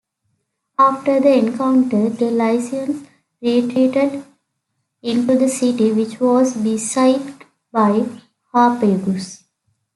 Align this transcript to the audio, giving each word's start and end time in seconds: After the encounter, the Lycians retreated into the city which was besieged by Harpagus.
After 0.79 1.19
the 1.19 1.31
encounter, 1.37 2.09
the 2.09 2.31
Lycians 2.31 3.07
retreated 3.39 4.25
into 5.03 5.37
the 5.37 5.47
city 5.47 5.91
which 5.91 6.19
was 6.19 6.57
besieged 6.57 7.45
by 7.71 8.09
Harpagus. 8.51 9.43